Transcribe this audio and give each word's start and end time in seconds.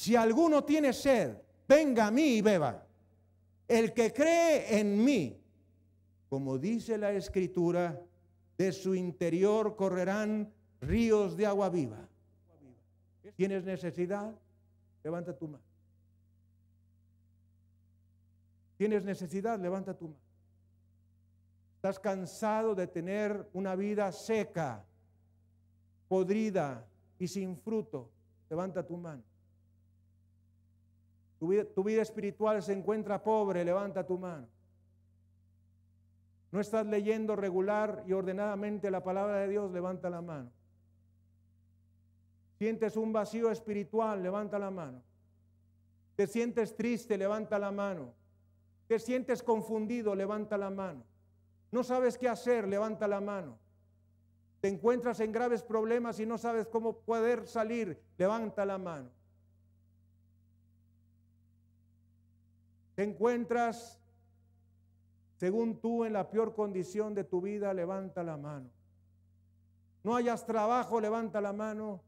Si 0.00 0.16
alguno 0.16 0.64
tiene 0.64 0.94
sed, 0.94 1.36
venga 1.68 2.06
a 2.06 2.10
mí 2.10 2.38
y 2.38 2.40
beba. 2.40 2.86
El 3.68 3.92
que 3.92 4.14
cree 4.14 4.80
en 4.80 5.04
mí, 5.04 5.38
como 6.30 6.56
dice 6.56 6.96
la 6.96 7.12
escritura, 7.12 8.00
de 8.56 8.72
su 8.72 8.94
interior 8.94 9.76
correrán 9.76 10.50
ríos 10.80 11.36
de 11.36 11.44
agua 11.44 11.68
viva. 11.68 12.08
¿Tienes 13.36 13.62
necesidad? 13.62 14.34
Levanta 15.04 15.36
tu 15.36 15.48
mano. 15.48 15.64
¿Tienes 18.78 19.04
necesidad? 19.04 19.60
Levanta 19.60 19.92
tu 19.92 20.06
mano. 20.06 20.20
¿Estás 21.76 21.98
cansado 21.98 22.74
de 22.74 22.86
tener 22.86 23.50
una 23.52 23.76
vida 23.76 24.10
seca, 24.12 24.82
podrida 26.08 26.86
y 27.18 27.28
sin 27.28 27.54
fruto? 27.54 28.08
Levanta 28.48 28.82
tu 28.82 28.96
mano. 28.96 29.29
Tu 31.40 31.48
vida, 31.48 31.64
tu 31.64 31.82
vida, 31.82 32.02
espiritual 32.02 32.62
se 32.62 32.72
encuentra 32.72 33.24
pobre, 33.24 33.64
levanta 33.64 34.06
tu 34.06 34.18
mano. 34.18 34.46
No 36.52 36.60
estás 36.60 36.86
leyendo 36.86 37.34
regular 37.34 38.04
y 38.06 38.12
ordenadamente 38.12 38.90
la 38.90 39.02
palabra 39.02 39.38
de 39.38 39.48
Dios, 39.48 39.72
levanta 39.72 40.10
la 40.10 40.20
mano. 40.20 40.50
Sientes 42.58 42.96
un 42.96 43.12
vacío 43.12 43.50
espiritual, 43.50 44.22
levanta 44.22 44.58
la 44.58 44.70
mano. 44.70 45.02
Te 46.14 46.26
sientes 46.26 46.76
triste, 46.76 47.16
levanta 47.16 47.58
la 47.58 47.72
mano. 47.72 48.12
Te 48.86 48.98
sientes 48.98 49.42
confundido, 49.42 50.14
levanta 50.14 50.58
la 50.58 50.68
mano. 50.68 51.02
No 51.72 51.82
sabes 51.82 52.18
qué 52.18 52.28
hacer, 52.28 52.68
levanta 52.68 53.08
la 53.08 53.20
mano. 53.20 53.56
Te 54.60 54.68
encuentras 54.68 55.20
en 55.20 55.32
graves 55.32 55.62
problemas 55.62 56.20
y 56.20 56.26
no 56.26 56.36
sabes 56.36 56.66
cómo 56.66 56.98
poder 56.98 57.46
salir, 57.46 57.98
levanta 58.18 58.66
la 58.66 58.76
mano. 58.76 59.08
Encuentras, 63.00 63.98
según 65.38 65.80
tú, 65.80 66.04
en 66.04 66.12
la 66.12 66.30
peor 66.30 66.54
condición 66.54 67.14
de 67.14 67.24
tu 67.24 67.40
vida, 67.40 67.72
levanta 67.72 68.22
la 68.22 68.36
mano. 68.36 68.68
No 70.04 70.14
hayas 70.14 70.44
trabajo, 70.44 71.00
levanta 71.00 71.40
la 71.40 71.54
mano. 71.54 72.02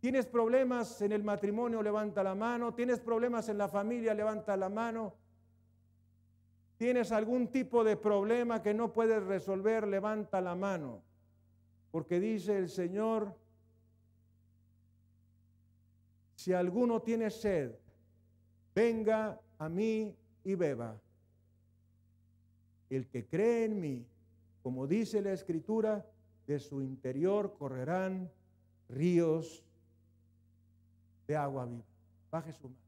Tienes 0.00 0.24
problemas 0.24 1.02
en 1.02 1.12
el 1.12 1.22
matrimonio, 1.22 1.82
levanta 1.82 2.22
la 2.22 2.34
mano. 2.34 2.72
Tienes 2.72 2.98
problemas 2.98 3.50
en 3.50 3.58
la 3.58 3.68
familia, 3.68 4.14
levanta 4.14 4.56
la 4.56 4.70
mano. 4.70 5.14
Tienes 6.78 7.12
algún 7.12 7.48
tipo 7.48 7.84
de 7.84 7.98
problema 7.98 8.62
que 8.62 8.72
no 8.72 8.94
puedes 8.94 9.22
resolver, 9.22 9.86
levanta 9.86 10.40
la 10.40 10.54
mano. 10.54 11.02
Porque 11.90 12.20
dice 12.20 12.56
el 12.56 12.70
Señor, 12.70 13.34
si 16.36 16.54
alguno 16.54 17.02
tiene 17.02 17.30
sed, 17.30 17.74
venga 18.74 19.40
a 19.58 19.68
mí 19.68 20.14
y 20.44 20.54
beba. 20.54 20.96
El 22.90 23.06
que 23.08 23.26
cree 23.26 23.64
en 23.64 23.80
mí, 23.80 24.06
como 24.62 24.86
dice 24.86 25.20
la 25.20 25.32
Escritura, 25.32 26.04
de 26.46 26.58
su 26.60 26.80
interior 26.80 27.56
correrán 27.58 28.30
ríos 28.88 29.64
de 31.26 31.36
agua 31.36 31.66
viva. 31.66 31.84
Baje 32.30 32.52
su 32.52 32.68
mano. 32.68 32.80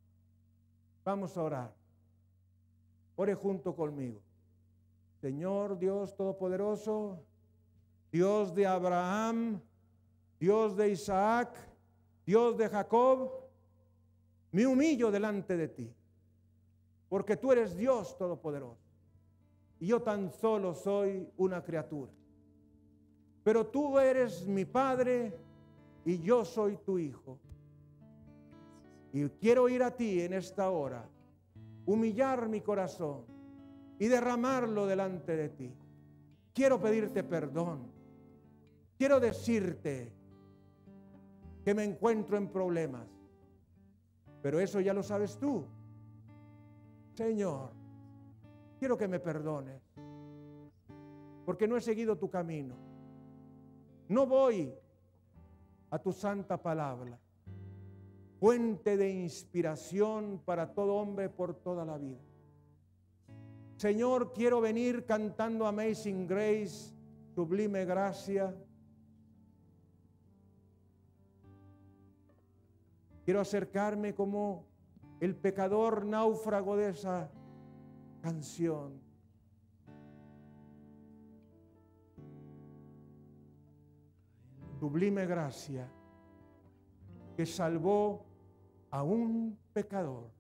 Vamos 1.05 1.37
a 1.37 1.43
orar. 1.43 1.75
Ore 3.17 3.35
junto 3.35 3.75
conmigo. 3.75 4.21
Señor 5.21 5.79
Dios 5.79 6.15
Todopoderoso, 6.15 7.19
Dios 8.13 8.55
de 8.55 8.67
Abraham, 8.67 9.61
Dios 10.39 10.77
de 10.77 10.91
Isaac, 10.91 11.53
Dios 12.25 12.57
de 12.57 12.69
Jacob, 12.69 13.31
me 14.53 14.67
humillo 14.67 15.11
delante 15.11 15.57
de 15.57 15.69
ti, 15.69 15.93
porque 17.09 17.37
tú 17.37 17.53
eres 17.53 17.77
Dios 17.77 18.17
Todopoderoso 18.19 18.89
y 19.81 19.87
yo 19.87 20.03
tan 20.03 20.31
solo 20.31 20.75
soy 20.75 21.29
una 21.37 21.63
criatura. 21.63 22.13
Pero 23.45 23.67
tú 23.67 23.99
eres 23.99 24.47
mi 24.47 24.65
Padre 24.65 25.39
y 26.05 26.19
yo 26.19 26.45
soy 26.45 26.77
tu 26.79 26.99
Hijo. 26.99 27.39
Y 29.13 29.29
quiero 29.31 29.69
ir 29.69 29.83
a 29.83 29.97
ti 29.97 30.21
en 30.21 30.35
esta 30.35 30.71
hora, 30.71 31.09
humillar 31.87 32.49
mi 32.49 32.61
corazón 32.61 33.25
y 33.99 34.07
derramarlo 34.09 34.87
delante 34.87 35.37
de 35.37 35.49
ti. 35.49 35.75
Quiero 36.53 36.81
pedirte 36.81 37.23
perdón. 37.23 37.91
Quiero 38.99 39.21
decirte 39.21 40.13
que 41.65 41.75
me 41.75 41.85
encuentro 41.85 42.37
en 42.37 42.49
problemas. 42.49 43.07
Pero 44.43 44.61
eso 44.61 44.81
ya 44.81 44.93
lo 44.93 45.03
sabes 45.03 45.39
tú. 45.39 45.65
Señor, 47.19 47.73
quiero 48.79 48.97
que 48.97 49.09
me 49.09 49.19
perdones. 49.19 49.83
Porque 51.45 51.67
no 51.67 51.77
he 51.77 51.81
seguido 51.81 52.17
tu 52.17 52.31
camino. 52.31 52.77
No 54.09 54.25
voy 54.25 54.73
a 55.91 55.99
tu 55.99 56.13
santa 56.13 56.63
palabra 56.63 57.19
fuente 58.39 58.97
de 58.97 59.11
inspiración 59.11 60.41
para 60.45 60.73
todo 60.73 60.95
hombre 60.95 61.29
por 61.29 61.57
toda 61.57 61.85
la 61.85 61.99
vida. 61.99 62.23
Señor, 63.79 64.33
quiero 64.33 64.61
venir 64.61 65.05
cantando 65.05 65.67
Amazing 65.67 66.29
Grace, 66.29 66.95
sublime 67.35 67.85
gracia. 67.85 68.55
Quiero 73.25 73.41
acercarme 73.41 74.15
como 74.15 74.68
el 75.21 75.35
pecador 75.35 76.05
náufrago 76.05 76.77
de 76.77 76.91
esa 76.91 77.31
canción. 78.21 79.01
Sublime 84.79 85.27
gracia 85.27 85.89
que 87.37 87.45
salvó 87.45 88.25
a 88.91 89.03
un 89.03 89.59
pecador 89.73 90.31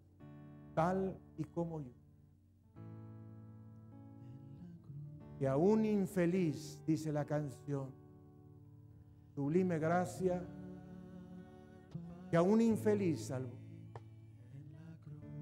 tal 0.75 1.19
y 1.37 1.45
como 1.45 1.81
yo. 1.81 1.93
Que 5.39 5.49
a 5.49 5.56
un 5.56 5.84
infeliz, 5.84 6.83
dice 6.87 7.12
la 7.12 7.25
canción, 7.25 7.91
sublime 9.34 9.78
gracia, 9.78 10.43
que 12.31 12.37
a 12.37 12.43
un 12.43 12.60
infeliz 12.60 13.27
salvó. 13.27 13.58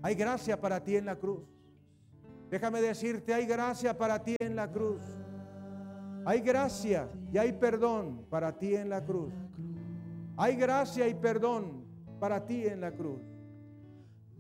Hay 0.03 0.15
gracia 0.15 0.61
para 0.61 0.83
ti 0.83 0.97
en 0.97 1.07
la 1.07 1.17
cruz. 1.17 1.43
Déjame 2.51 2.81
decirte, 2.81 3.35
hay 3.35 3.47
gracia 3.47 3.97
para 3.97 4.23
ti 4.23 4.37
en 4.41 4.57
la 4.57 4.71
cruz. 4.71 5.03
Hay 6.25 6.41
gracia 6.41 7.09
y 7.33 7.39
hay 7.39 7.53
perdón 7.53 8.27
para 8.31 8.59
ti 8.59 8.75
en 8.75 8.89
la 8.89 9.05
cruz. 9.05 9.33
Hay 10.37 10.57
gracia 10.57 11.09
y 11.09 11.15
perdón 11.15 11.85
para 12.19 12.45
ti 12.45 12.67
en 12.67 12.81
la 12.81 12.93
cruz. 12.93 13.21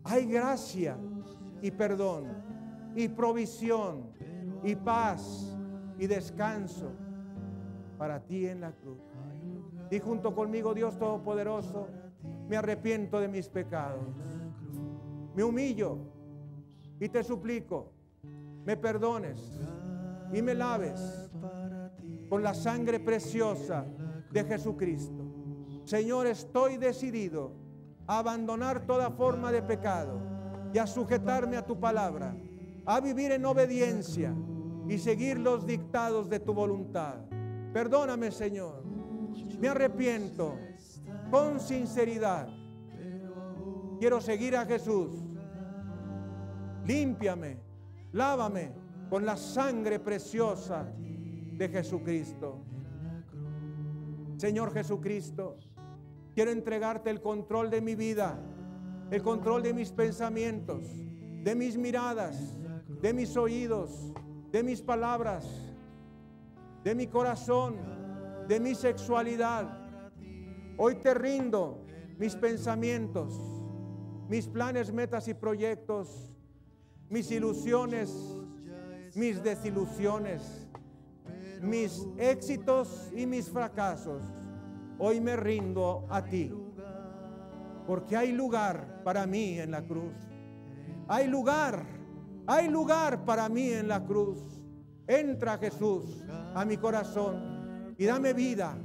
Hay 0.04 0.26
gracia 0.26 0.96
y 1.62 1.70
perdón 1.70 2.26
y 2.94 3.08
provisión 3.08 4.10
y 4.62 4.74
paz 4.74 5.56
y 5.98 6.06
descanso 6.06 6.92
para 7.98 8.20
ti 8.20 8.46
en 8.46 8.60
la 8.60 8.72
cruz. 8.72 8.98
Y 9.90 9.98
junto 9.98 10.34
conmigo, 10.34 10.74
Dios 10.74 10.98
Todopoderoso, 10.98 11.88
me 12.48 12.56
arrepiento 12.56 13.20
de 13.20 13.28
mis 13.28 13.48
pecados. 13.48 14.04
Me 15.36 15.44
humillo 15.44 15.98
y 16.98 17.10
te 17.10 17.22
suplico, 17.22 17.92
me 18.64 18.76
perdones 18.76 19.60
y 20.32 20.40
me 20.40 20.54
laves 20.54 21.30
con 22.30 22.42
la 22.42 22.54
sangre 22.54 22.98
preciosa 22.98 23.84
de 24.32 24.44
Jesucristo. 24.44 25.24
Señor, 25.84 26.26
estoy 26.26 26.78
decidido 26.78 27.52
a 28.06 28.18
abandonar 28.20 28.86
toda 28.86 29.10
forma 29.10 29.52
de 29.52 29.62
pecado 29.62 30.18
y 30.72 30.78
a 30.78 30.86
sujetarme 30.86 31.58
a 31.58 31.66
tu 31.66 31.78
palabra, 31.78 32.34
a 32.86 33.00
vivir 33.00 33.30
en 33.32 33.44
obediencia 33.44 34.34
y 34.88 34.98
seguir 34.98 35.38
los 35.38 35.66
dictados 35.66 36.30
de 36.30 36.40
tu 36.40 36.54
voluntad. 36.54 37.16
Perdóname, 37.74 38.30
Señor. 38.30 38.82
Me 39.60 39.68
arrepiento 39.68 40.54
con 41.30 41.60
sinceridad. 41.60 42.48
Quiero 43.98 44.20
seguir 44.20 44.56
a 44.56 44.64
Jesús. 44.64 45.26
Límpiame, 46.86 47.58
lávame 48.12 48.72
con 49.10 49.24
la 49.24 49.36
sangre 49.36 49.98
preciosa 49.98 50.86
de 50.94 51.68
Jesucristo. 51.68 52.62
Señor 54.36 54.72
Jesucristo, 54.72 55.58
Quiero 56.36 56.50
entregarte 56.50 57.08
el 57.08 57.22
control 57.22 57.70
de 57.70 57.80
mi 57.80 57.94
vida, 57.94 58.38
el 59.10 59.22
control 59.22 59.62
de 59.62 59.72
mis 59.72 59.90
pensamientos, 59.90 60.86
de 61.42 61.54
mis 61.54 61.78
miradas, 61.78 62.58
de 63.00 63.14
mis 63.14 63.34
oídos, 63.38 64.12
de 64.52 64.62
mis 64.62 64.82
palabras, 64.82 65.46
de 66.84 66.94
mi 66.94 67.06
corazón, 67.06 67.78
de 68.48 68.60
mi 68.60 68.74
sexualidad. 68.74 69.66
Hoy 70.76 70.96
te 70.96 71.14
rindo 71.14 71.86
mis 72.18 72.36
pensamientos, 72.36 73.34
mis 74.28 74.46
planes, 74.46 74.92
metas 74.92 75.28
y 75.28 75.32
proyectos, 75.32 76.35
mis 77.08 77.30
ilusiones, 77.30 78.12
mis 79.14 79.42
desilusiones, 79.42 80.68
mis 81.62 82.06
éxitos 82.18 83.10
y 83.14 83.26
mis 83.26 83.48
fracasos. 83.48 84.22
Hoy 84.98 85.20
me 85.20 85.36
rindo 85.36 86.06
a 86.10 86.24
ti, 86.24 86.52
porque 87.86 88.16
hay 88.16 88.32
lugar 88.32 89.02
para 89.04 89.26
mí 89.26 89.58
en 89.58 89.70
la 89.70 89.82
cruz. 89.82 90.14
Hay 91.08 91.28
lugar, 91.28 91.86
hay 92.46 92.68
lugar 92.68 93.24
para 93.24 93.48
mí 93.48 93.70
en 93.70 93.88
la 93.88 94.04
cruz. 94.04 94.40
Entra 95.06 95.58
Jesús 95.58 96.24
a 96.54 96.64
mi 96.64 96.76
corazón 96.76 97.94
y 97.96 98.04
dame 98.04 98.32
vida 98.32 98.76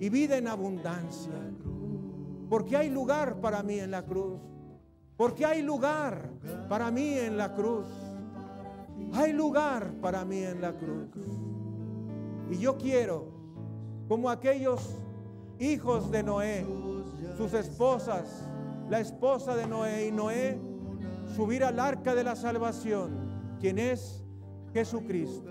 y 0.00 0.08
vida 0.08 0.38
en 0.38 0.48
abundancia. 0.48 1.34
Porque 2.48 2.76
hay 2.76 2.88
lugar 2.88 3.40
para 3.40 3.62
mí 3.62 3.78
en 3.78 3.90
la 3.90 4.04
cruz. 4.06 4.40
Porque 5.18 5.44
hay 5.44 5.62
lugar 5.62 6.30
para 6.68 6.92
mí 6.92 7.18
en 7.18 7.36
la 7.36 7.52
cruz. 7.52 7.86
Hay 9.12 9.32
lugar 9.32 9.92
para 10.00 10.24
mí 10.24 10.44
en 10.44 10.60
la 10.60 10.72
cruz. 10.72 11.08
Y 12.48 12.58
yo 12.58 12.78
quiero, 12.78 13.26
como 14.06 14.30
aquellos 14.30 14.94
hijos 15.58 16.12
de 16.12 16.22
Noé, 16.22 16.64
sus 17.36 17.52
esposas, 17.52 18.44
la 18.88 19.00
esposa 19.00 19.56
de 19.56 19.66
Noé 19.66 20.06
y 20.06 20.12
Noé, 20.12 20.56
subir 21.34 21.64
al 21.64 21.80
arca 21.80 22.14
de 22.14 22.22
la 22.22 22.36
salvación, 22.36 23.58
quien 23.58 23.80
es 23.80 24.24
Jesucristo. 24.72 25.50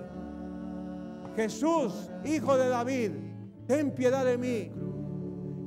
Jesús, 1.35 2.09
hijo 2.23 2.57
de 2.57 2.69
David, 2.69 3.11
ten 3.67 3.93
piedad 3.93 4.23
de 4.23 4.37
mí. 4.37 4.71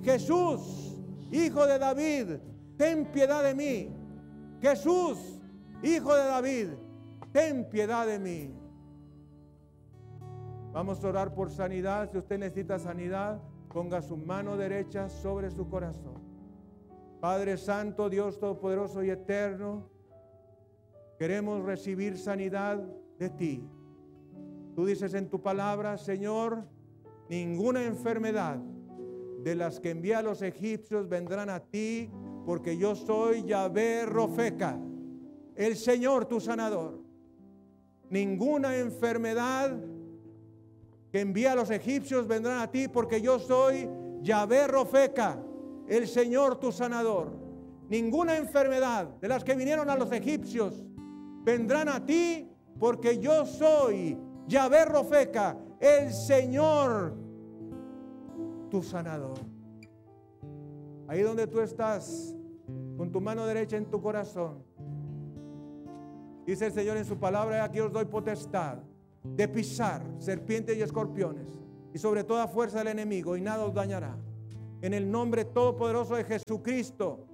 Jesús, 0.02 0.96
hijo 1.30 1.66
de 1.66 1.78
David, 1.78 2.38
ten 2.80 3.04
piedad 3.04 3.44
de 3.44 3.54
mí. 3.54 3.94
Jesús, 4.62 5.38
hijo 5.82 6.14
de 6.14 6.24
David, 6.24 6.68
ten 7.30 7.68
piedad 7.68 8.06
de 8.06 8.18
mí. 8.18 8.54
Vamos 10.72 11.04
a 11.04 11.08
orar 11.08 11.34
por 11.34 11.50
sanidad. 11.50 12.10
Si 12.10 12.16
usted 12.16 12.38
necesita 12.38 12.78
sanidad, 12.78 13.38
ponga 13.70 14.00
su 14.00 14.16
mano 14.16 14.56
derecha 14.56 15.10
sobre 15.10 15.50
su 15.50 15.68
corazón. 15.68 16.14
Padre 17.20 17.58
Santo, 17.58 18.08
Dios 18.08 18.40
Todopoderoso 18.40 19.04
y 19.04 19.10
Eterno, 19.10 19.86
queremos 21.18 21.62
recibir 21.62 22.16
sanidad 22.16 22.78
de 23.18 23.28
ti. 23.28 23.62
Tú 24.74 24.86
dices 24.86 25.12
en 25.12 25.28
tu 25.28 25.42
palabra, 25.42 25.98
Señor, 25.98 26.64
ninguna 27.28 27.84
enfermedad 27.84 28.58
de 29.42 29.54
las 29.54 29.80
que 29.80 29.90
envía 29.90 30.20
a 30.20 30.22
los 30.22 30.40
egipcios 30.40 31.10
vendrán 31.10 31.50
a 31.50 31.60
ti, 31.60 32.10
porque 32.50 32.76
yo 32.76 32.96
soy 32.96 33.44
Yahvé 33.44 34.04
Rofeca, 34.06 34.76
el 35.54 35.76
Señor 35.76 36.26
tu 36.26 36.40
sanador. 36.40 37.00
Ninguna 38.08 38.76
enfermedad 38.76 39.70
que 41.12 41.20
envía 41.20 41.52
a 41.52 41.54
los 41.54 41.70
egipcios 41.70 42.26
vendrán 42.26 42.58
a 42.58 42.68
ti, 42.68 42.88
porque 42.88 43.20
yo 43.20 43.38
soy 43.38 43.88
Yahvé 44.22 44.66
Rofeca, 44.66 45.40
el 45.86 46.08
Señor 46.08 46.58
tu 46.58 46.72
sanador. 46.72 47.30
Ninguna 47.88 48.36
enfermedad 48.36 49.06
de 49.20 49.28
las 49.28 49.44
que 49.44 49.54
vinieron 49.54 49.88
a 49.88 49.94
los 49.94 50.10
egipcios 50.10 50.82
vendrán 51.44 51.88
a 51.88 52.04
ti, 52.04 52.50
porque 52.80 53.20
yo 53.20 53.46
soy 53.46 54.18
Yahvé 54.48 54.86
Rofeca, 54.86 55.56
el 55.78 56.12
Señor 56.12 57.14
tu 58.68 58.82
sanador. 58.82 59.38
Ahí 61.06 61.22
donde 61.22 61.46
tú 61.46 61.60
estás, 61.60 62.36
con 63.00 63.10
tu 63.10 63.18
mano 63.18 63.46
derecha 63.46 63.78
en 63.78 63.86
tu 63.86 63.98
corazón, 64.02 64.62
dice 66.44 66.66
el 66.66 66.72
Señor 66.72 66.98
en 66.98 67.06
su 67.06 67.18
palabra, 67.18 67.64
aquí 67.64 67.80
os 67.80 67.90
doy 67.90 68.04
potestad 68.04 68.76
de 69.24 69.48
pisar 69.48 70.02
serpientes 70.18 70.76
y 70.76 70.82
escorpiones 70.82 71.48
y 71.94 71.98
sobre 71.98 72.24
toda 72.24 72.46
fuerza 72.46 72.80
del 72.80 72.88
enemigo 72.88 73.38
y 73.38 73.40
nada 73.40 73.64
os 73.64 73.72
dañará. 73.72 74.18
En 74.82 74.92
el 74.92 75.10
nombre 75.10 75.46
todopoderoso 75.46 76.14
de 76.14 76.24
Jesucristo, 76.24 77.26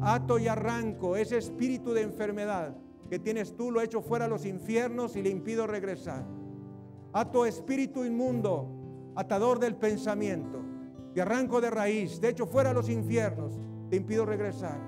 ato 0.00 0.36
y 0.36 0.48
arranco 0.48 1.14
ese 1.14 1.38
espíritu 1.38 1.92
de 1.92 2.02
enfermedad 2.02 2.76
que 3.08 3.20
tienes 3.20 3.54
tú, 3.56 3.70
lo 3.70 3.80
echo 3.80 4.02
fuera 4.02 4.24
a 4.24 4.28
los 4.28 4.44
infiernos 4.44 5.14
y 5.14 5.22
le 5.22 5.30
impido 5.30 5.68
regresar. 5.68 6.26
Ato 7.12 7.46
espíritu 7.46 8.04
inmundo 8.04 9.12
atador 9.14 9.60
del 9.60 9.76
pensamiento. 9.76 10.58
Te 11.14 11.22
arranco 11.22 11.60
de 11.60 11.70
raíz, 11.70 12.20
de 12.20 12.30
hecho 12.30 12.48
fuera 12.48 12.70
a 12.70 12.74
los 12.74 12.88
infiernos, 12.88 13.60
te 13.90 13.96
impido 13.96 14.24
regresar. 14.24 14.78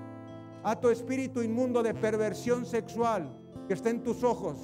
A 0.63 0.79
tu 0.79 0.89
espíritu 0.89 1.41
inmundo 1.41 1.81
de 1.81 1.93
perversión 1.93 2.65
sexual 2.65 3.37
que 3.67 3.73
está 3.73 3.89
en 3.89 4.03
tus 4.03 4.23
ojos, 4.23 4.57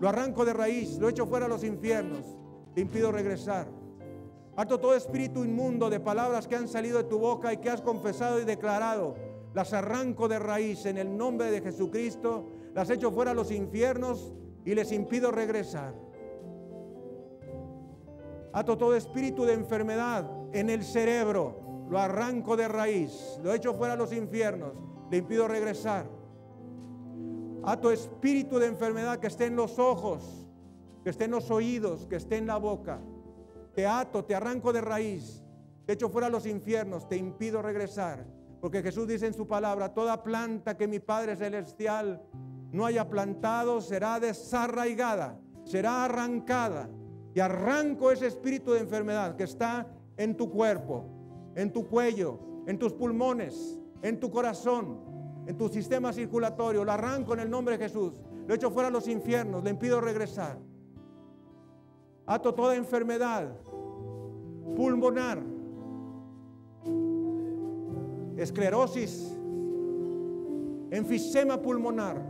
lo 0.00 0.08
arranco 0.08 0.44
de 0.44 0.52
raíz, 0.52 0.98
lo 0.98 1.08
echo 1.08 1.26
fuera 1.26 1.46
a 1.46 1.48
los 1.48 1.62
infiernos, 1.62 2.26
te 2.74 2.80
impido 2.80 3.12
regresar. 3.12 3.68
Ato 4.56 4.78
todo 4.78 4.94
espíritu 4.94 5.44
inmundo 5.44 5.88
de 5.88 6.00
palabras 6.00 6.46
que 6.46 6.56
han 6.56 6.68
salido 6.68 6.98
de 6.98 7.04
tu 7.04 7.18
boca 7.18 7.52
y 7.52 7.58
que 7.58 7.70
has 7.70 7.80
confesado 7.80 8.40
y 8.40 8.44
declarado. 8.44 9.14
Las 9.54 9.72
arranco 9.72 10.28
de 10.28 10.38
raíz 10.38 10.84
en 10.86 10.98
el 10.98 11.16
nombre 11.16 11.50
de 11.50 11.60
Jesucristo. 11.60 12.48
Las 12.74 12.90
echo 12.90 13.10
fuera 13.12 13.30
a 13.30 13.34
los 13.34 13.50
infiernos 13.50 14.32
y 14.64 14.74
les 14.74 14.92
impido 14.92 15.30
regresar. 15.30 15.94
Ato 18.52 18.76
todo 18.76 18.94
espíritu 18.94 19.44
de 19.44 19.54
enfermedad 19.54 20.30
en 20.52 20.68
el 20.68 20.84
cerebro. 20.84 21.71
Lo 21.92 21.98
arranco 21.98 22.56
de 22.56 22.68
raíz. 22.68 23.38
Lo 23.42 23.52
echo 23.52 23.74
fuera 23.74 23.92
a 23.92 23.96
los 23.98 24.14
infiernos. 24.14 24.72
Le 25.10 25.18
impido 25.18 25.46
regresar. 25.46 26.08
Ato 27.64 27.90
espíritu 27.90 28.58
de 28.58 28.66
enfermedad 28.66 29.18
que 29.18 29.26
esté 29.26 29.44
en 29.44 29.56
los 29.56 29.78
ojos, 29.78 30.48
que 31.04 31.10
esté 31.10 31.26
en 31.26 31.32
los 31.32 31.50
oídos, 31.50 32.06
que 32.06 32.16
esté 32.16 32.38
en 32.38 32.46
la 32.46 32.56
boca. 32.56 32.98
Te 33.74 33.86
ato, 33.86 34.24
te 34.24 34.34
arranco 34.34 34.72
de 34.72 34.80
raíz. 34.80 35.44
Te 35.84 35.92
echo 35.92 36.08
fuera 36.08 36.28
a 36.28 36.30
los 36.30 36.46
infiernos. 36.46 37.06
Te 37.10 37.18
impido 37.18 37.60
regresar. 37.60 38.26
Porque 38.62 38.82
Jesús 38.82 39.06
dice 39.06 39.26
en 39.26 39.34
su 39.34 39.46
palabra, 39.46 39.92
toda 39.92 40.22
planta 40.22 40.78
que 40.78 40.88
mi 40.88 40.98
Padre 40.98 41.36
Celestial 41.36 42.22
no 42.70 42.86
haya 42.86 43.06
plantado 43.10 43.82
será 43.82 44.18
desarraigada, 44.18 45.38
será 45.64 46.06
arrancada 46.06 46.88
y 47.34 47.40
arranco 47.40 48.10
ese 48.10 48.28
espíritu 48.28 48.72
de 48.72 48.80
enfermedad 48.80 49.36
que 49.36 49.44
está 49.44 49.86
en 50.16 50.38
tu 50.38 50.50
cuerpo, 50.50 51.21
en 51.54 51.72
tu 51.72 51.86
cuello, 51.86 52.38
en 52.66 52.78
tus 52.78 52.92
pulmones, 52.92 53.78
en 54.02 54.18
tu 54.18 54.30
corazón, 54.30 54.98
en 55.46 55.56
tu 55.56 55.68
sistema 55.68 56.12
circulatorio. 56.12 56.84
Lo 56.84 56.92
arranco 56.92 57.34
en 57.34 57.40
el 57.40 57.50
nombre 57.50 57.76
de 57.76 57.84
Jesús. 57.84 58.14
Lo 58.46 58.54
echo 58.54 58.70
fuera 58.70 58.88
a 58.88 58.90
los 58.90 59.08
infiernos. 59.08 59.62
Le 59.62 59.70
impido 59.70 60.00
regresar. 60.00 60.58
Ato 62.26 62.54
toda 62.54 62.76
enfermedad 62.76 63.52
pulmonar, 64.76 65.42
esclerosis, 68.36 69.36
enfisema 70.90 71.60
pulmonar. 71.60 72.22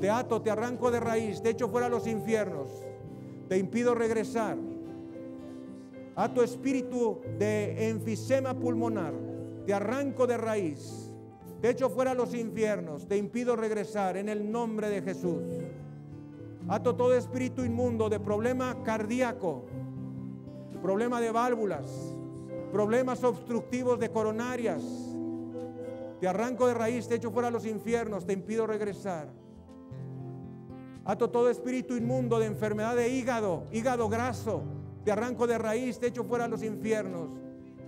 Te 0.00 0.08
ato, 0.08 0.40
te 0.40 0.50
arranco 0.50 0.90
de 0.90 1.00
raíz, 1.00 1.42
te 1.42 1.50
echo 1.50 1.68
fuera 1.68 1.86
a 1.86 1.90
los 1.90 2.06
infiernos 2.06 2.68
te 3.52 3.58
impido 3.58 3.94
regresar 3.94 4.56
a 6.14 6.32
tu 6.32 6.42
espíritu 6.42 7.20
de 7.38 7.88
enfisema 7.88 8.54
pulmonar, 8.54 9.14
te 9.66 9.72
arranco 9.72 10.26
de 10.26 10.36
raíz, 10.36 11.12
te 11.60 11.70
echo 11.70 11.88
fuera 11.88 12.14
los 12.14 12.34
infiernos, 12.34 13.06
te 13.06 13.16
impido 13.16 13.56
regresar 13.56 14.16
en 14.16 14.28
el 14.28 14.50
nombre 14.50 14.88
de 14.88 15.02
Jesús. 15.02 15.44
Ato 16.68 16.94
todo 16.94 17.16
espíritu 17.16 17.64
inmundo 17.64 18.08
de 18.08 18.20
problema 18.20 18.82
cardíaco, 18.82 19.64
problema 20.80 21.20
de 21.20 21.30
válvulas, 21.30 22.16
problemas 22.70 23.22
obstructivos 23.24 23.98
de 23.98 24.10
coronarias. 24.10 24.82
Te 26.20 26.28
arranco 26.28 26.68
de 26.68 26.74
raíz, 26.74 27.08
te 27.08 27.16
echo 27.16 27.30
fuera 27.30 27.50
los 27.50 27.66
infiernos, 27.66 28.26
te 28.26 28.32
impido 28.32 28.66
regresar. 28.66 29.28
Ato 31.04 31.30
todo 31.30 31.50
espíritu 31.50 31.96
inmundo 31.96 32.38
de 32.38 32.46
enfermedad 32.46 32.94
de 32.94 33.08
hígado, 33.08 33.64
hígado 33.72 34.08
graso. 34.08 34.62
Te 35.04 35.10
arranco 35.10 35.46
de 35.46 35.58
raíz, 35.58 35.98
te 35.98 36.08
echo 36.08 36.24
fuera 36.24 36.44
a 36.44 36.48
los 36.48 36.62
infiernos. 36.62 37.30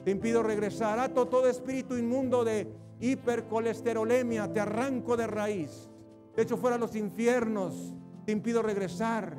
Te 0.04 0.10
impido 0.10 0.42
regresar. 0.42 0.98
Ato 0.98 1.26
todo 1.26 1.48
espíritu 1.48 1.96
inmundo 1.96 2.44
de 2.44 2.68
hipercolesterolemia. 3.00 4.52
Te 4.52 4.60
arranco 4.60 5.16
de 5.16 5.26
raíz. 5.26 5.88
Te 6.34 6.42
echo 6.42 6.56
fuera 6.56 6.76
a 6.76 6.78
los 6.78 6.94
infiernos. 6.94 7.94
Te 8.26 8.32
impido 8.32 8.62
regresar. 8.62 9.36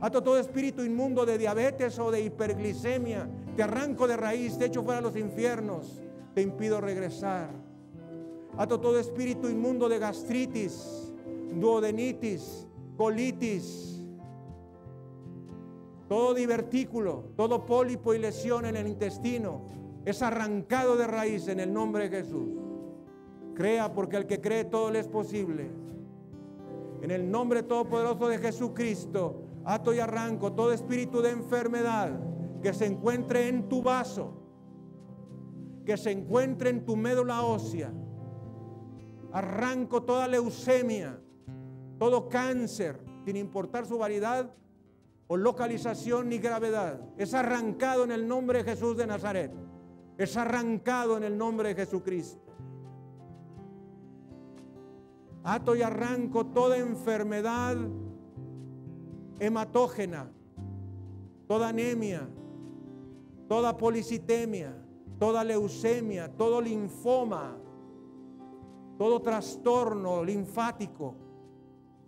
Ato 0.00 0.22
todo 0.22 0.38
espíritu 0.38 0.82
inmundo 0.82 1.24
de 1.24 1.38
diabetes 1.38 1.98
o 1.98 2.10
de 2.10 2.22
hiperglicemia. 2.22 3.28
Te 3.56 3.62
arranco 3.62 4.06
de 4.06 4.16
raíz. 4.16 4.58
Te 4.58 4.66
echo 4.66 4.82
fuera 4.82 4.98
a 4.98 5.02
los 5.02 5.16
infiernos. 5.16 6.02
Te 6.34 6.42
impido 6.42 6.80
regresar. 6.80 7.50
Ato 8.58 8.80
todo 8.80 8.98
espíritu 8.98 9.48
inmundo 9.48 9.88
de 9.88 9.98
gastritis, 9.98 11.10
duodenitis, 11.54 12.66
colitis, 12.98 13.91
todo 16.12 16.34
divertículo, 16.34 17.32
todo 17.38 17.64
pólipo 17.64 18.12
y 18.12 18.18
lesión 18.18 18.66
en 18.66 18.76
el 18.76 18.86
intestino 18.86 19.62
es 20.04 20.20
arrancado 20.20 20.98
de 20.98 21.06
raíz 21.06 21.48
en 21.48 21.58
el 21.58 21.72
nombre 21.72 22.10
de 22.10 22.18
Jesús. 22.18 22.50
Crea 23.54 23.94
porque 23.94 24.18
al 24.18 24.26
que 24.26 24.38
cree 24.38 24.66
todo 24.66 24.90
le 24.90 24.98
es 24.98 25.08
posible. 25.08 25.70
En 27.00 27.10
el 27.10 27.30
nombre 27.30 27.62
todopoderoso 27.62 28.28
de 28.28 28.36
Jesucristo, 28.36 29.40
ato 29.64 29.94
y 29.94 30.00
arranco 30.00 30.52
todo 30.52 30.74
espíritu 30.74 31.22
de 31.22 31.30
enfermedad 31.30 32.20
que 32.62 32.74
se 32.74 32.84
encuentre 32.84 33.48
en 33.48 33.70
tu 33.70 33.82
vaso, 33.82 34.34
que 35.86 35.96
se 35.96 36.10
encuentre 36.10 36.68
en 36.68 36.84
tu 36.84 36.94
médula 36.94 37.40
ósea. 37.40 37.90
Arranco 39.32 40.02
toda 40.02 40.28
leucemia, 40.28 41.18
todo 41.98 42.28
cáncer, 42.28 43.02
sin 43.24 43.36
importar 43.36 43.86
su 43.86 43.96
variedad 43.96 44.54
o 45.26 45.36
localización 45.36 46.28
ni 46.28 46.38
gravedad. 46.38 47.00
Es 47.16 47.34
arrancado 47.34 48.04
en 48.04 48.12
el 48.12 48.26
nombre 48.26 48.62
de 48.62 48.70
Jesús 48.70 48.96
de 48.96 49.06
Nazaret. 49.06 49.52
Es 50.18 50.36
arrancado 50.36 51.16
en 51.16 51.24
el 51.24 51.36
nombre 51.36 51.70
de 51.70 51.74
Jesucristo. 51.74 52.40
Ato 55.44 55.74
y 55.74 55.82
arranco 55.82 56.46
toda 56.46 56.76
enfermedad 56.76 57.76
hematógena, 59.40 60.30
toda 61.48 61.68
anemia, 61.68 62.28
toda 63.48 63.76
policitemia, 63.76 64.72
toda 65.18 65.42
leucemia, 65.42 66.28
todo 66.36 66.60
linfoma, 66.60 67.56
todo 68.98 69.20
trastorno 69.20 70.24
linfático. 70.24 71.16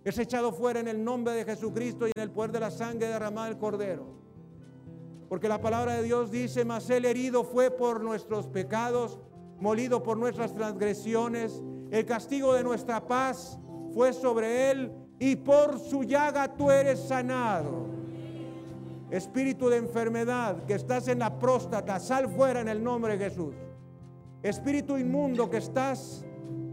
Es 0.04 0.18
echado 0.18 0.52
fuera 0.52 0.80
en 0.80 0.88
el 0.88 1.02
nombre 1.02 1.34
de 1.34 1.44
Jesucristo 1.44 2.06
y 2.06 2.12
en 2.14 2.23
el 2.23 2.30
poder 2.30 2.52
de 2.52 2.61
la 2.61 2.70
sangre 2.70 3.08
derramada 3.08 3.49
del 3.49 3.58
Cordero. 3.58 4.06
Porque 5.28 5.49
la 5.49 5.61
palabra 5.61 5.94
de 5.94 6.02
Dios 6.02 6.30
dice, 6.30 6.64
mas 6.64 6.88
el 6.90 7.04
herido 7.04 7.44
fue 7.44 7.70
por 7.70 8.02
nuestros 8.02 8.46
pecados, 8.46 9.18
molido 9.58 10.02
por 10.02 10.18
nuestras 10.18 10.54
transgresiones 10.54 11.62
el 11.94 12.04
castigo 12.06 12.54
de 12.54 12.64
nuestra 12.64 13.06
paz 13.06 13.56
fue 13.92 14.12
sobre 14.12 14.73
él 14.73 14.90
y 15.20 15.37
por 15.37 15.78
su 15.78 16.02
llaga 16.02 16.52
tú 16.56 16.68
eres 16.68 16.99
sanado. 16.99 17.87
Espíritu 19.11 19.68
de 19.68 19.76
enfermedad 19.76 20.64
que 20.64 20.75
estás 20.75 21.06
en 21.06 21.20
la 21.20 21.38
próstata, 21.38 22.00
sal 22.00 22.28
fuera 22.28 22.61
en 22.61 22.68
el 22.68 22.82
nombre 22.82 23.16
de 23.16 23.30
Jesús. 23.30 23.54
Espíritu 24.42 24.99
inmundo 24.99 25.49
que 25.49 25.58
estás 25.58 26.25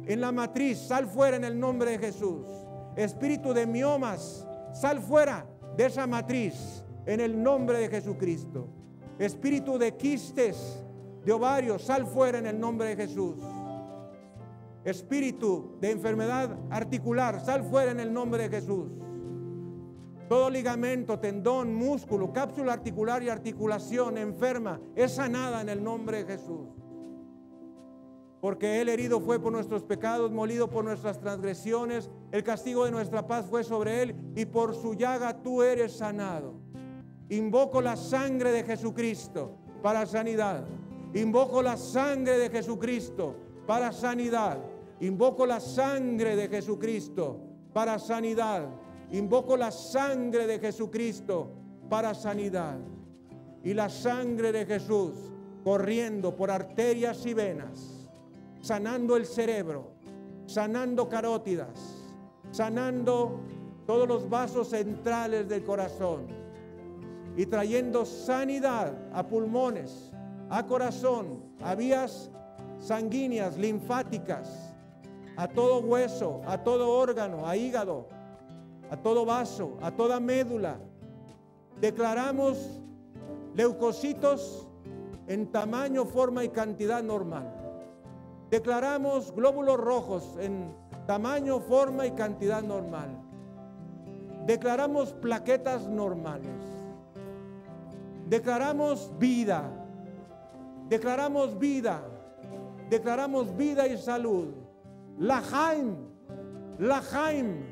en 0.08 0.20
la 0.20 0.32
matriz, 0.32 0.80
sal 0.80 1.06
fuera 1.06 1.38
en 1.38 1.44
el 1.44 1.60
nombre 1.60 1.92
de 1.92 2.00
Jesús. 2.00 2.48
Espíritu 2.96 3.54
de 3.54 3.66
miomas, 3.66 4.46
sal 4.74 5.00
fuera 5.00 5.46
de 5.78 5.86
esa 5.86 6.08
matriz 6.08 6.84
en 7.06 7.20
el 7.20 7.42
nombre 7.42 7.80
de 7.80 7.90
Jesucristo. 7.90 8.68
Espíritu 9.20 9.78
de 9.78 9.96
quistes, 9.96 10.84
de 11.24 11.32
ovarios, 11.32 11.84
sal 11.84 12.06
fuera 12.06 12.40
en 12.40 12.48
el 12.48 12.60
nombre 12.60 12.90
de 12.90 12.96
Jesús. 12.96 13.36
Espíritu 14.84 15.78
de 15.80 15.92
enfermedad 15.92 16.58
articular, 16.70 17.40
sal 17.40 17.64
fuera 17.64 17.92
en 17.92 18.00
el 18.00 18.12
nombre 18.12 18.50
de 18.50 18.62
Jesús. 18.62 18.92
Todo 20.28 20.50
ligamento, 20.50 21.20
tendón, 21.20 21.76
músculo, 21.76 22.32
cápsula 22.32 22.74
articular 22.74 23.22
y 23.22 23.30
articulación 23.30 24.18
enferma 24.18 24.80
es 24.96 25.12
sanada 25.12 25.62
en 25.62 25.70
el 25.70 25.84
nombre 25.84 26.24
de 26.24 26.38
Jesús. 26.38 26.81
Porque 28.42 28.82
Él 28.82 28.90
herido 28.90 29.22
fue 29.22 29.40
por 29.40 29.52
nuestros 29.52 29.84
pecados, 29.84 30.32
molido 30.32 30.70
por 30.70 30.84
nuestras 30.84 31.20
transgresiones, 31.20 32.10
el 32.32 32.44
castigo 32.44 32.86
de 32.86 32.92
nuestra 32.92 33.28
paz 33.28 33.46
fue 33.48 33.64
sobre 33.64 34.02
Él 34.02 34.16
y 34.36 34.46
por 34.46 34.74
su 34.76 34.96
llaga 34.96 35.42
tú 35.42 35.62
eres 35.62 35.94
sanado. 35.94 36.56
Invoco 37.30 37.82
la 37.82 37.96
sangre 37.96 38.52
de 38.52 38.64
Jesucristo 38.64 39.58
para 39.82 40.06
sanidad. 40.06 40.66
Invoco 41.14 41.62
la 41.62 41.78
sangre 41.78 42.38
de 42.38 42.50
Jesucristo 42.50 43.36
para 43.68 43.92
sanidad. 43.92 44.58
Invoco 45.00 45.46
la 45.46 45.60
sangre 45.60 46.36
de 46.36 46.50
Jesucristo 46.50 47.40
para 47.74 48.00
sanidad. 48.00 48.68
Invoco 49.12 49.56
la 49.56 49.72
sangre 49.72 50.48
de 50.48 50.60
Jesucristo 50.60 51.52
para 51.90 52.14
sanidad. 52.14 52.80
Y 53.64 53.74
la 53.74 53.90
sangre 53.90 54.52
de 54.52 54.66
Jesús 54.66 55.14
corriendo 55.64 56.36
por 56.36 56.50
arterias 56.50 57.26
y 57.26 57.34
venas, 57.34 58.01
sanando 58.62 59.18
el 59.18 59.26
cerebro, 59.26 59.92
sanando 60.46 61.10
carótidas, 61.10 62.08
sanando 62.52 63.40
todos 63.86 64.08
los 64.08 64.30
vasos 64.30 64.70
centrales 64.70 65.50
del 65.50 65.64
corazón 65.64 66.28
y 67.36 67.46
trayendo 67.46 68.06
sanidad 68.06 68.94
a 69.14 69.28
pulmones, 69.28 70.12
a 70.50 70.66
corazón, 70.66 71.44
a 71.64 71.76
vías 71.76 72.30
sanguíneas, 72.80 73.58
linfáticas, 73.58 74.74
a 75.38 75.48
todo 75.48 75.80
hueso, 75.80 76.42
a 76.46 76.64
todo 76.64 76.90
órgano, 76.90 77.48
a 77.48 77.56
hígado, 77.56 78.08
a 78.90 78.98
todo 78.98 79.26
vaso, 79.26 79.78
a 79.82 79.92
toda 79.92 80.20
médula. 80.20 80.78
Declaramos 81.80 82.82
leucocitos 83.56 84.68
en 85.28 85.48
tamaño, 85.52 86.06
forma 86.06 86.44
y 86.44 86.50
cantidad 86.50 87.02
normal. 87.02 87.61
Declaramos 88.52 89.34
glóbulos 89.34 89.78
rojos 89.78 90.38
en 90.40 90.76
tamaño, 91.08 91.60
forma 91.60 92.06
y 92.06 92.12
cantidad 92.12 92.62
normal. 92.62 93.18
Declaramos 94.46 95.14
plaquetas 95.14 95.88
normales. 95.88 96.62
Declaramos 98.28 99.12
vida. 99.18 99.64
Declaramos 100.88 101.58
vida 101.58 102.04
declaramos 102.92 103.56
vida 103.56 103.88
y 103.88 103.98
salud. 103.98 104.50
La 105.18 105.42
Jaim, 105.42 105.96
la 106.78 107.02
Jaim, 107.02 107.64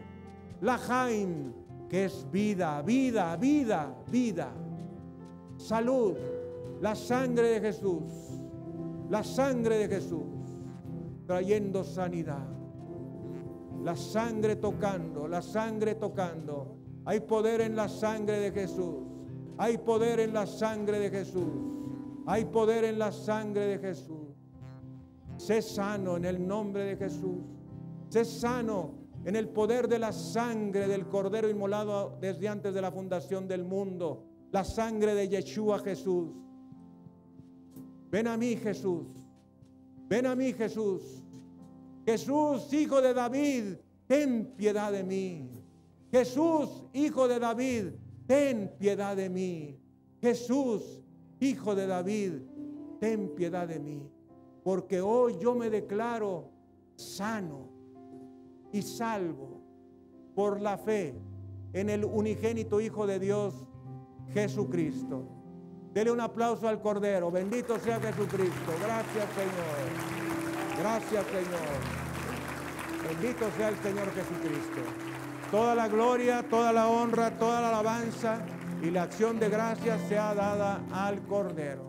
la 0.61 0.77
Jaim, 0.77 1.53
que 1.89 2.05
es 2.05 2.25
vida, 2.31 2.81
vida, 2.81 3.35
vida, 3.35 3.93
vida. 4.09 4.49
Salud, 5.57 6.15
la 6.79 6.95
sangre 6.95 7.49
de 7.49 7.59
Jesús, 7.59 8.03
la 9.09 9.23
sangre 9.23 9.79
de 9.79 9.87
Jesús, 9.89 10.38
trayendo 11.29 11.83
sanidad. 11.83 12.47
La 13.83 13.95
sangre 13.95 14.55
tocando, 14.55 15.27
la 15.27 15.43
sangre 15.43 15.93
tocando. 15.93 16.75
Hay 17.05 17.19
poder 17.19 17.61
en 17.61 17.75
la 17.75 17.87
sangre 17.87 18.39
de 18.39 18.51
Jesús. 18.51 18.95
Hay 19.59 19.77
poder 19.77 20.21
en 20.21 20.33
la 20.33 20.47
sangre 20.47 20.97
de 20.97 21.11
Jesús. 21.11 21.53
Hay 22.25 22.45
poder 22.45 22.83
en 22.83 22.97
la 22.97 23.11
sangre 23.11 23.67
de 23.67 23.77
Jesús. 23.77 24.27
Sé 25.37 25.61
sano 25.61 26.17
en 26.17 26.25
el 26.25 26.47
nombre 26.47 26.83
de 26.83 26.97
Jesús. 26.97 27.43
Sé 28.09 28.25
sano 28.25 28.95
en 29.23 29.35
el 29.35 29.49
poder 29.49 29.87
de 29.87 29.99
la 29.99 30.11
sangre 30.11 30.87
del 30.87 31.07
Cordero 31.07 31.47
inmolado 31.47 32.17
desde 32.19 32.47
antes 32.47 32.73
de 32.73 32.81
la 32.81 32.91
fundación 32.91 33.47
del 33.47 33.63
mundo. 33.63 34.25
La 34.51 34.63
sangre 34.63 35.13
de 35.13 35.29
Yeshua 35.29 35.77
Jesús. 35.77 36.31
Ven 38.09 38.25
a 38.25 38.35
mí 38.35 38.55
Jesús. 38.55 39.03
Ven 40.09 40.25
a 40.25 40.35
mí 40.35 40.51
Jesús. 40.51 41.23
Jesús, 42.05 42.73
hijo 42.73 43.01
de 43.01 43.13
David, 43.13 43.75
ten 44.07 44.53
piedad 44.57 44.91
de 44.91 45.03
mí. 45.03 45.49
Jesús, 46.11 46.83
hijo 46.91 47.27
de 47.27 47.39
David, 47.39 47.93
ten 48.27 48.73
piedad 48.77 49.15
de 49.15 49.29
mí. 49.29 49.79
Jesús, 50.19 50.99
hijo 51.39 51.75
de 51.75 51.87
David, 51.87 52.33
ten 52.99 53.29
piedad 53.35 53.67
de 53.67 53.79
mí 53.79 54.01
porque 54.63 55.01
hoy 55.01 55.35
yo 55.39 55.55
me 55.55 55.69
declaro 55.69 56.51
sano 56.95 57.69
y 58.71 58.81
salvo 58.81 59.63
por 60.35 60.61
la 60.61 60.77
fe 60.77 61.15
en 61.73 61.89
el 61.89 62.05
unigénito 62.05 62.81
Hijo 62.81 63.07
de 63.07 63.19
Dios, 63.19 63.65
Jesucristo. 64.27 65.27
Dele 65.93 66.11
un 66.11 66.21
aplauso 66.21 66.67
al 66.67 66.81
Cordero. 66.81 67.31
Bendito 67.31 67.79
sea 67.79 67.99
Jesucristo. 67.99 68.71
Gracias 68.83 69.25
Señor. 69.35 70.79
Gracias 70.79 71.25
Señor. 71.25 71.99
Bendito 73.07 73.49
sea 73.57 73.69
el 73.69 73.77
Señor 73.77 74.07
Jesucristo. 74.13 74.81
Toda 75.51 75.73
la 75.73 75.87
gloria, 75.87 76.45
toda 76.47 76.71
la 76.71 76.87
honra, 76.87 77.31
toda 77.39 77.61
la 77.61 77.69
alabanza 77.69 78.39
y 78.83 78.91
la 78.91 79.03
acción 79.03 79.39
de 79.39 79.49
gracias 79.49 79.99
sea 80.07 80.35
dada 80.35 80.81
al 80.91 81.21
Cordero. 81.23 81.88